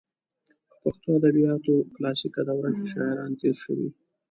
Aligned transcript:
په 0.67 0.73
پښتو 0.81 1.09
ادبیاتو 1.19 1.73
کلاسیکه 1.95 2.41
دوره 2.49 2.69
کې 2.75 2.85
شاعران 2.93 3.31
تېر 3.39 3.55
شوي. 3.63 3.89